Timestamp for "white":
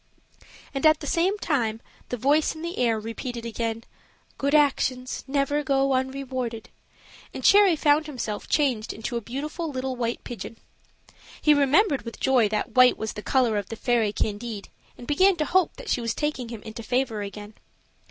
9.95-10.23, 12.75-12.97